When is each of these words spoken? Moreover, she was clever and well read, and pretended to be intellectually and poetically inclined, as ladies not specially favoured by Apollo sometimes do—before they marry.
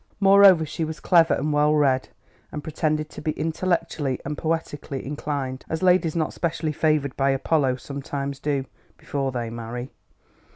Moreover, 0.19 0.65
she 0.65 0.83
was 0.83 0.99
clever 0.99 1.35
and 1.35 1.53
well 1.53 1.75
read, 1.75 2.09
and 2.51 2.63
pretended 2.63 3.07
to 3.11 3.21
be 3.21 3.33
intellectually 3.33 4.19
and 4.25 4.35
poetically 4.35 5.05
inclined, 5.05 5.63
as 5.69 5.83
ladies 5.83 6.15
not 6.15 6.33
specially 6.33 6.71
favoured 6.71 7.15
by 7.15 7.29
Apollo 7.29 7.75
sometimes 7.75 8.39
do—before 8.39 9.31
they 9.31 9.51
marry. 9.51 9.91